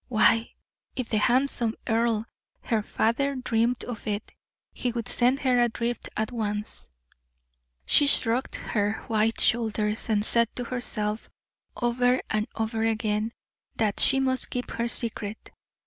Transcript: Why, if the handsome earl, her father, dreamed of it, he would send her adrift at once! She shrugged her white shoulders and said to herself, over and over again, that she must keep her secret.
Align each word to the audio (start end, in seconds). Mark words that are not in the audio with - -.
Why, 0.07 0.55
if 0.95 1.09
the 1.09 1.19
handsome 1.19 1.75
earl, 1.87 2.25
her 2.63 2.81
father, 2.81 3.35
dreamed 3.35 3.83
of 3.83 4.07
it, 4.07 4.31
he 4.73 4.91
would 4.91 5.07
send 5.07 5.41
her 5.41 5.59
adrift 5.59 6.09
at 6.17 6.31
once! 6.31 6.89
She 7.85 8.07
shrugged 8.07 8.55
her 8.55 8.93
white 9.05 9.39
shoulders 9.39 10.09
and 10.09 10.25
said 10.25 10.49
to 10.55 10.63
herself, 10.63 11.29
over 11.79 12.19
and 12.31 12.47
over 12.55 12.83
again, 12.83 13.31
that 13.75 13.99
she 13.99 14.19
must 14.19 14.49
keep 14.49 14.71
her 14.71 14.87
secret. 14.87 15.51